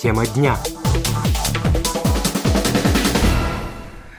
Тема 0.00 0.24
дня. 0.28 0.56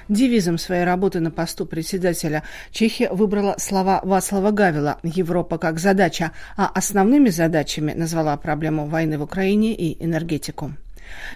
Девизом 0.09 0.57
своей 0.57 0.83
работы 0.83 1.21
на 1.21 1.31
посту 1.31 1.65
председателя 1.65 2.43
Чехия 2.71 3.09
выбрала 3.09 3.55
слова 3.59 4.01
Вацлава 4.03 4.51
Гавила 4.51 4.99
«Европа 5.03 5.57
как 5.57 5.79
задача», 5.79 6.33
а 6.57 6.67
основными 6.67 7.29
задачами 7.29 7.93
назвала 7.93 8.35
проблему 8.35 8.87
войны 8.87 9.17
в 9.17 9.23
Украине 9.23 9.73
и 9.73 10.03
энергетику. 10.03 10.73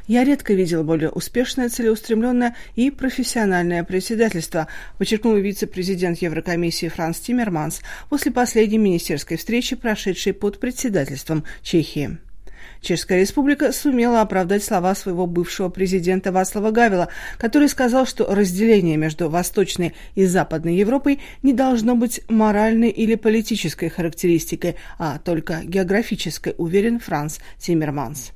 Я 0.07 0.25
редко 0.25 0.53
видел 0.53 0.83
более 0.83 1.09
успешное, 1.09 1.69
целеустремленное 1.69 2.55
и 2.75 2.91
профессиональное 2.91 3.85
председательство, 3.85 4.67
подчеркнул 4.97 5.35
вице-президент 5.35 6.21
Еврокомиссии 6.21 6.89
Франс 6.89 7.19
Тиммерманс 7.19 7.81
после 8.09 8.31
последней 8.31 8.77
министерской 8.77 9.37
встречи, 9.37 9.77
прошедшей 9.77 10.33
под 10.33 10.59
председательством 10.59 11.45
Чехии. 11.61 12.17
Чешская 12.81 13.21
республика 13.21 13.71
сумела 13.71 14.21
оправдать 14.21 14.63
слова 14.63 14.95
своего 14.95 15.25
бывшего 15.25 15.69
президента 15.69 16.31
Васлава 16.31 16.71
Гавила, 16.71 17.09
который 17.37 17.69
сказал, 17.69 18.05
что 18.05 18.33
разделение 18.33 18.97
между 18.97 19.29
Восточной 19.29 19.93
и 20.15 20.25
Западной 20.25 20.75
Европой 20.75 21.19
не 21.41 21.53
должно 21.53 21.95
быть 21.95 22.21
моральной 22.29 22.89
или 22.89 23.15
политической 23.15 23.89
характеристикой, 23.89 24.75
а 24.97 25.19
только 25.19 25.61
географической, 25.63 26.55
уверен 26.57 26.99
Франц 26.99 27.39
Тиммерманс 27.59 28.31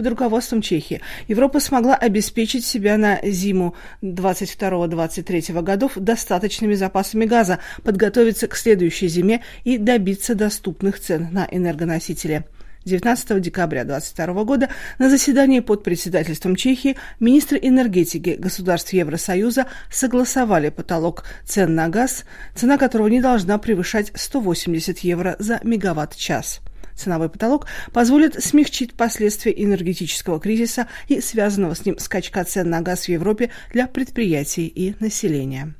под 0.00 0.06
руководством 0.06 0.62
Чехии. 0.62 1.02
Европа 1.28 1.60
смогла 1.60 1.94
обеспечить 1.94 2.64
себя 2.64 2.96
на 2.96 3.20
зиму 3.22 3.74
22-23 4.00 5.60
годов 5.62 5.92
достаточными 5.96 6.72
запасами 6.72 7.26
газа, 7.26 7.58
подготовиться 7.82 8.48
к 8.48 8.56
следующей 8.56 9.08
зиме 9.08 9.42
и 9.64 9.76
добиться 9.76 10.34
доступных 10.34 11.00
цен 11.00 11.28
на 11.32 11.46
энергоносители. 11.50 12.44
19 12.84 13.40
декабря 13.40 13.84
2022 13.84 14.44
года 14.44 14.68
на 14.98 15.10
заседании 15.10 15.60
под 15.60 15.84
председательством 15.84 16.56
Чехии 16.56 16.96
министры 17.18 17.58
энергетики 17.60 18.36
государств 18.38 18.92
Евросоюза 18.92 19.66
согласовали 19.90 20.70
потолок 20.70 21.24
цен 21.44 21.74
на 21.74 21.88
газ, 21.88 22.24
цена 22.54 22.78
которого 22.78 23.08
не 23.08 23.20
должна 23.20 23.58
превышать 23.58 24.12
180 24.14 24.98
евро 25.00 25.36
за 25.38 25.60
мегаватт-час. 25.62 26.60
Ценовой 26.94 27.30
потолок 27.30 27.66
позволит 27.92 28.42
смягчить 28.42 28.94
последствия 28.94 29.52
энергетического 29.52 30.38
кризиса 30.38 30.86
и 31.08 31.20
связанного 31.20 31.74
с 31.74 31.84
ним 31.84 31.98
скачка 31.98 32.44
цен 32.44 32.68
на 32.68 32.82
газ 32.82 33.04
в 33.04 33.08
Европе 33.08 33.50
для 33.72 33.86
предприятий 33.86 34.66
и 34.66 34.94
населения. 35.00 35.74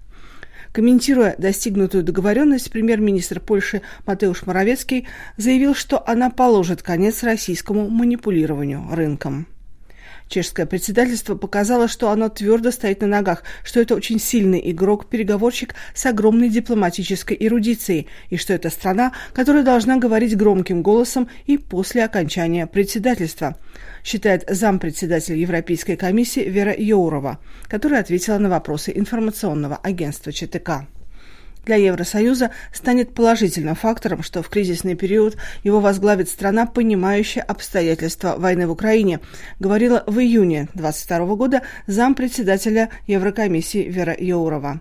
Комментируя 0.73 1.35
достигнутую 1.37 2.05
договоренность, 2.05 2.71
премьер-министр 2.71 3.41
Польши 3.41 3.83
Матеуш 4.07 4.47
Моровецкий 4.47 5.09
заявил, 5.37 5.75
что 5.75 6.03
она 6.09 6.31
положит 6.31 6.83
конец 6.83 7.25
российскому 7.25 7.89
манипулированию 7.89 8.87
рынком. 8.93 9.47
Чешское 10.31 10.65
председательство 10.65 11.35
показало, 11.35 11.89
что 11.89 12.09
оно 12.11 12.29
твердо 12.29 12.71
стоит 12.71 13.01
на 13.01 13.09
ногах, 13.09 13.43
что 13.65 13.81
это 13.81 13.97
очень 13.97 14.21
сильный 14.21 14.63
игрок, 14.71 15.07
переговорщик 15.07 15.75
с 15.93 16.07
огромной 16.07 16.49
дипломатической 16.49 17.37
эрудицией, 17.41 18.07
и 18.29 18.37
что 18.37 18.53
это 18.53 18.71
страна, 18.71 19.13
которая 19.33 19.65
должна 19.65 19.97
говорить 19.97 20.37
громким 20.37 20.83
голосом 20.83 21.29
и 21.47 21.59
после 21.59 22.05
окончания 22.05 22.69
председательства, 22.69 23.57
считает 24.05 24.45
зампредседатель 24.49 25.37
Европейской 25.37 25.97
комиссии 25.97 26.49
Вера 26.49 26.73
Йоурова, 26.79 27.41
которая 27.67 28.01
ответила 28.01 28.39
на 28.39 28.49
вопросы 28.49 28.93
информационного 28.95 29.79
агентства 29.83 30.33
ЧТК 30.33 30.87
для 31.71 31.77
Евросоюза 31.77 32.51
станет 32.73 33.15
положительным 33.15 33.77
фактором, 33.77 34.25
что 34.25 34.43
в 34.43 34.49
кризисный 34.49 34.97
период 34.97 35.37
его 35.63 35.79
возглавит 35.79 36.29
страна, 36.29 36.67
понимающая 36.67 37.45
обстоятельства 37.45 38.35
войны 38.37 38.67
в 38.67 38.73
Украине, 38.73 39.21
говорила 39.61 40.03
в 40.09 40.19
июне 40.19 40.67
2022 40.75 41.37
года 41.37 41.63
зампредседателя 41.87 42.91
Еврокомиссии 43.07 43.85
Вера 43.89 44.17
Йоурова. 44.19 44.81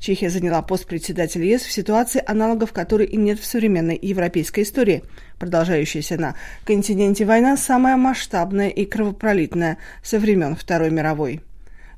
Чехия 0.00 0.28
заняла 0.28 0.62
пост 0.62 0.86
председателя 0.86 1.44
ЕС 1.44 1.62
в 1.62 1.70
ситуации, 1.70 2.20
аналогов 2.26 2.72
которой 2.72 3.06
и 3.06 3.16
нет 3.16 3.38
в 3.38 3.46
современной 3.46 3.96
европейской 4.02 4.64
истории. 4.64 5.04
Продолжающаяся 5.38 6.16
на 6.16 6.34
континенте 6.64 7.24
война 7.24 7.56
самая 7.56 7.96
масштабная 7.96 8.70
и 8.70 8.84
кровопролитная 8.84 9.78
со 10.02 10.18
времен 10.18 10.56
Второй 10.56 10.90
мировой. 10.90 11.40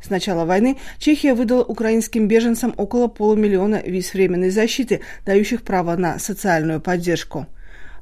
С 0.00 0.10
начала 0.10 0.44
войны 0.44 0.78
Чехия 0.98 1.34
выдала 1.34 1.64
украинским 1.64 2.28
беженцам 2.28 2.72
около 2.76 3.09
полумиллиона 3.09 3.82
виз 3.84 4.14
временной 4.14 4.50
защиты, 4.50 5.00
дающих 5.26 5.62
право 5.62 5.97
на 5.97 6.19
социальную 6.19 6.81
поддержку. 6.81 7.47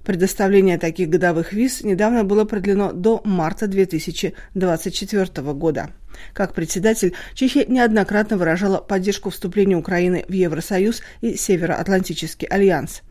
Предоставление 0.04 0.78
таких 0.78 1.08
годовых 1.08 1.52
виз 1.52 1.82
недавно 1.82 2.22
было 2.22 2.44
продлено 2.44 2.92
до 2.92 3.20
марта 3.24 3.66
2024 3.66 5.52
года. 5.52 5.90
Как 6.32 6.54
председатель, 6.54 7.14
Чехия 7.34 7.64
неоднократно 7.66 8.36
выражала 8.36 8.78
поддержку 8.78 9.30
вступления 9.30 9.76
Украины 9.76 10.24
в 10.28 10.32
Евросоюз 10.32 11.02
и 11.22 11.36
Североатлантический 11.36 12.46
альянс. 12.46 13.02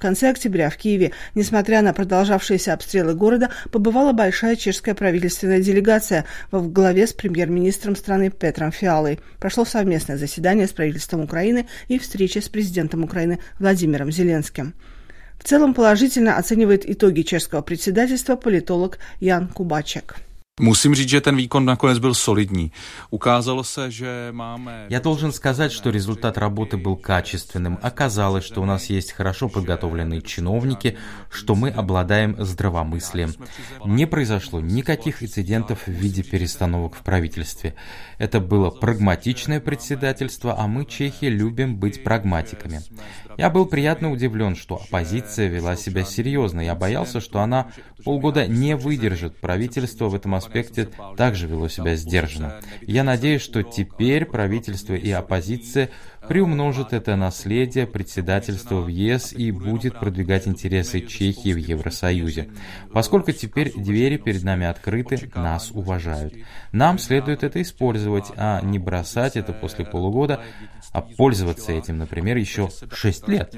В 0.00 0.02
конце 0.02 0.30
октября 0.30 0.70
в 0.70 0.78
Киеве, 0.78 1.12
несмотря 1.34 1.82
на 1.82 1.92
продолжавшиеся 1.92 2.72
обстрелы 2.72 3.12
города, 3.12 3.50
побывала 3.70 4.12
большая 4.12 4.56
чешская 4.56 4.94
правительственная 4.94 5.60
делегация 5.60 6.24
во 6.50 6.62
главе 6.62 7.06
с 7.06 7.12
премьер-министром 7.12 7.94
страны 7.94 8.30
Петром 8.30 8.72
Фиалой. 8.72 9.20
Прошло 9.38 9.66
совместное 9.66 10.16
заседание 10.16 10.66
с 10.66 10.72
правительством 10.72 11.20
Украины 11.20 11.68
и 11.88 11.98
встреча 11.98 12.40
с 12.40 12.48
президентом 12.48 13.04
Украины 13.04 13.40
Владимиром 13.58 14.10
Зеленским. 14.10 14.72
В 15.38 15.44
целом 15.44 15.74
положительно 15.74 16.38
оценивает 16.38 16.88
итоги 16.88 17.20
чешского 17.20 17.60
председательства 17.60 18.36
политолог 18.36 18.96
Ян 19.20 19.48
Кубачек. 19.48 20.16
Musím 20.60 20.94
říct, 20.94 21.08
že 21.08 21.20
ten 21.20 21.36
výkon 21.36 21.64
nakonec 21.64 21.98
byl 21.98 22.14
solidní. 22.14 22.72
Ukázalo 23.10 23.64
se, 23.64 23.90
že 23.90 24.28
máme... 24.32 24.86
Я 24.90 25.00
должен 25.00 25.32
сказать, 25.32 25.72
что 25.72 25.90
результат 25.90 26.36
работы 26.36 26.76
был 26.76 26.96
качественным. 26.96 27.78
Оказалось, 27.82 28.44
что 28.44 28.60
у 28.60 28.66
нас 28.66 28.90
есть 28.90 29.12
хорошо 29.12 29.48
подготовленные 29.48 30.20
чиновники, 30.20 30.96
что 31.30 31.54
мы 31.54 31.70
обладаем 31.70 32.36
здравомыслием. 32.38 33.34
Не 33.86 34.06
произошло 34.06 34.60
никаких 34.60 35.22
инцидентов 35.22 35.86
в 35.86 35.90
виде 35.90 36.22
перестановок 36.22 36.94
в 36.94 37.02
правительстве. 37.02 37.74
Это 38.18 38.40
было 38.40 38.68
прагматичное 38.70 39.60
председательство, 39.60 40.56
а 40.58 40.66
мы, 40.66 40.84
чехи, 40.84 41.24
любим 41.24 41.76
быть 41.76 42.04
прагматиками. 42.04 42.82
Я 43.38 43.48
был 43.48 43.64
приятно 43.64 44.12
удивлен, 44.12 44.56
что 44.56 44.76
оппозиция 44.76 45.48
вела 45.48 45.76
себя 45.76 46.04
серьезно. 46.04 46.60
Я 46.60 46.74
боялся, 46.74 47.20
что 47.20 47.40
она 47.40 47.68
полгода 48.04 48.46
не 48.46 48.76
выдержит. 48.76 49.40
Правительство 49.40 50.08
в 50.08 50.14
этом 50.14 50.34
аспекте 50.34 50.49
также 51.16 51.46
вело 51.46 51.68
себя 51.68 51.96
сдержанно. 51.96 52.60
Я 52.82 53.04
надеюсь, 53.04 53.42
что 53.42 53.62
теперь 53.62 54.24
правительство 54.24 54.94
и 54.94 55.10
оппозиция 55.10 55.90
приумножит 56.28 56.92
это 56.92 57.16
наследие 57.16 57.86
председательства 57.86 58.80
в 58.80 58.88
ЕС 58.88 59.32
и 59.32 59.50
будет 59.50 59.98
продвигать 59.98 60.46
интересы 60.46 61.00
Чехии 61.00 61.52
в 61.52 61.56
Евросоюзе. 61.56 62.50
Поскольку 62.92 63.32
теперь 63.32 63.72
двери 63.72 64.16
перед 64.16 64.44
нами 64.44 64.66
открыты, 64.66 65.30
нас 65.34 65.70
уважают. 65.70 66.34
Нам 66.72 66.98
следует 66.98 67.42
это 67.42 67.60
использовать, 67.62 68.26
а 68.36 68.60
не 68.62 68.78
бросать 68.78 69.36
это 69.36 69.52
после 69.52 69.84
полугода, 69.84 70.42
а 70.92 71.00
пользоваться 71.02 71.72
этим, 71.72 71.98
например, 71.98 72.36
еще 72.36 72.68
6 72.92 73.28
лет. 73.28 73.54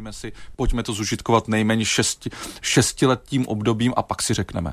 Pojďme 0.57 0.83
to 0.83 0.93
zužitkovat 0.93 1.49
nejméně 1.49 1.85
šesti, 1.85 2.31
šestiletým 2.61 3.49
obdobím 3.49 3.93
a 3.97 4.03
pak 4.03 4.23
si 4.23 4.35
řekneme. 4.35 4.73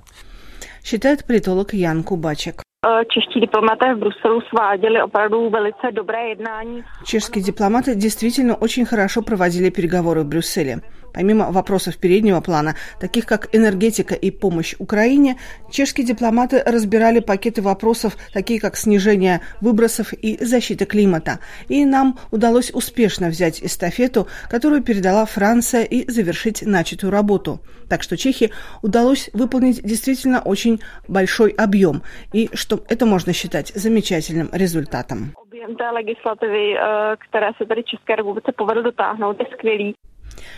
Считает 0.83 1.25
политолог 1.25 1.73
Ян 1.73 2.03
Кубачек. 2.03 2.63
Чешští 2.85 3.39
diplomaté 3.41 3.93
в 3.95 3.97
Брюсселе 3.99 4.41
sváděli 4.49 5.01
opravdu 5.01 5.49
velice 5.49 5.91
dobré 5.91 6.29
jednání. 6.29 6.83
Чешские 7.05 7.43
дипломаты 7.43 7.95
действительно 7.95 8.55
очень 8.55 8.85
хорошо 8.85 9.21
проводили 9.21 9.69
переговоры 9.69 10.23
в 10.23 10.27
Брюсселе. 10.27 10.81
Помимо 11.13 11.51
вопросов 11.51 11.97
переднего 11.97 12.39
плана, 12.39 12.75
таких 12.99 13.25
как 13.25 13.49
энергетика 13.55 14.15
и 14.15 14.31
помощь 14.31 14.75
Украине, 14.79 15.37
чешские 15.71 16.05
дипломаты 16.05 16.63
разбирали 16.65 17.19
пакеты 17.19 17.61
вопросов, 17.61 18.15
такие 18.33 18.59
как 18.59 18.77
снижение 18.77 19.41
выбросов 19.59 20.13
и 20.13 20.37
защита 20.45 20.85
климата. 20.85 21.39
И 21.67 21.83
нам 21.85 22.17
удалось 22.31 22.71
успешно 22.71 23.29
взять 23.29 23.63
эстафету, 23.63 24.27
которую 24.49 24.83
передала 24.83 25.25
Франция, 25.25 25.83
и 25.83 26.09
завершить 26.09 26.61
начатую 26.61 27.11
работу. 27.11 27.59
Так 27.89 28.03
что 28.03 28.15
Чехии 28.15 28.51
удалось 28.83 29.31
выполнить 29.33 29.81
действительно 29.83 30.41
очень 30.41 30.79
большой 31.07 31.49
объем, 31.49 32.03
и 32.33 32.49
что 32.53 32.68
это 32.87 33.05
можно 33.05 33.33
считать 33.33 33.69
замечательным 33.75 34.49
результатом. 34.51 35.33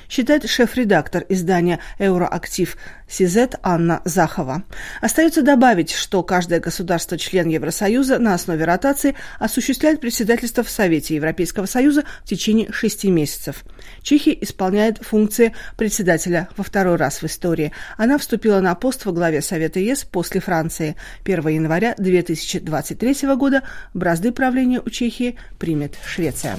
Считает 0.09 0.49
шеф-редактор 0.49 1.25
издания 1.29 1.79
«Евроактив» 1.99 2.77
Сизет 3.11 3.55
Анна 3.61 4.01
Захова. 4.05 4.63
Остается 5.01 5.41
добавить, 5.41 5.91
что 5.91 6.23
каждое 6.23 6.61
государство-член 6.61 7.49
Евросоюза 7.49 8.19
на 8.19 8.33
основе 8.33 8.63
ротации 8.63 9.15
осуществляет 9.37 9.99
председательство 9.99 10.63
в 10.63 10.69
Совете 10.69 11.15
Европейского 11.15 11.65
Союза 11.65 12.03
в 12.23 12.29
течение 12.29 12.71
шести 12.71 13.11
месяцев. 13.11 13.65
Чехия 14.01 14.37
исполняет 14.41 14.99
функции 14.99 15.53
председателя 15.75 16.47
во 16.55 16.63
второй 16.63 16.95
раз 16.95 17.21
в 17.21 17.25
истории. 17.25 17.73
Она 17.97 18.17
вступила 18.17 18.61
на 18.61 18.73
пост 18.75 19.05
во 19.05 19.11
главе 19.11 19.41
Совета 19.41 19.79
ЕС 19.79 20.05
после 20.05 20.39
Франции. 20.39 20.95
1 21.25 21.47
января 21.49 21.95
2023 21.97 23.35
года 23.35 23.63
бразды 23.93 24.31
правления 24.31 24.79
у 24.79 24.89
Чехии 24.89 25.37
примет 25.59 25.95
Швеция. 26.05 26.55